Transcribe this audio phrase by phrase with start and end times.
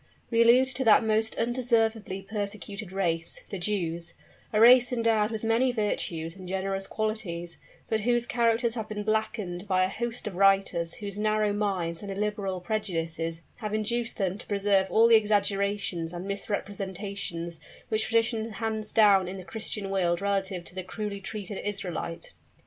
[0.31, 4.15] We allude to that most undeservedly persecuted race, the Jews
[4.51, 9.67] a race endowed with many virtues and generous qualities, but whose characters have been blackened
[9.67, 14.47] by a host of writers whose narrow minds and illiberal prejudices have induced them to
[14.47, 17.59] preserve all the exaggerations and misrepresentations
[17.89, 22.33] which tradition hands down in the Christian world relative to the cruelly treated Israelite.